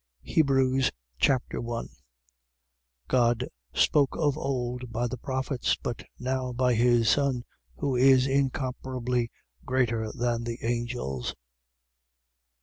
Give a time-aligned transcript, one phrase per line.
[0.23, 1.89] Hebrews Chapter 1
[3.07, 7.43] God spoke of old by the prophets, but now by his Son,
[7.75, 9.29] who is incomparably
[9.63, 11.35] greater than the angels.